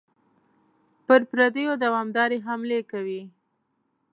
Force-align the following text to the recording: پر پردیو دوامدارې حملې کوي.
پر 1.05 1.21
پردیو 1.29 1.71
دوامدارې 1.83 2.37
حملې 2.45 2.79
کوي. 2.91 3.21